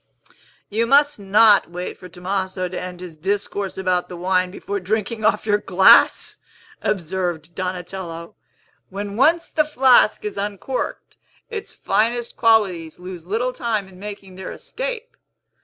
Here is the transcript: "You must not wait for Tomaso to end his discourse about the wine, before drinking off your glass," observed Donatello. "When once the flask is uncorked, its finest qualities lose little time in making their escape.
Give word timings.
"You 0.67 0.87
must 0.87 1.19
not 1.19 1.69
wait 1.69 1.95
for 1.95 2.09
Tomaso 2.09 2.67
to 2.67 2.81
end 2.81 3.01
his 3.01 3.17
discourse 3.17 3.77
about 3.77 4.09
the 4.09 4.17
wine, 4.17 4.49
before 4.49 4.79
drinking 4.79 5.23
off 5.23 5.45
your 5.45 5.59
glass," 5.59 6.37
observed 6.81 7.53
Donatello. 7.53 8.33
"When 8.89 9.15
once 9.15 9.49
the 9.49 9.63
flask 9.63 10.25
is 10.25 10.39
uncorked, 10.39 11.17
its 11.51 11.71
finest 11.71 12.35
qualities 12.35 12.97
lose 12.97 13.27
little 13.27 13.53
time 13.53 13.87
in 13.87 13.99
making 13.99 14.37
their 14.37 14.51
escape. 14.51 15.15